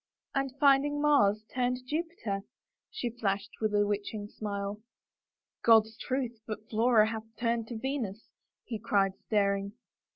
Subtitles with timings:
[0.33, 2.41] "And finding Mars turned Jupiter,"
[2.89, 4.81] she flashed with a witching smile."
[5.63, 8.31] God's truth, but Flora hath turned Venus,"
[8.63, 9.73] he cried, staring.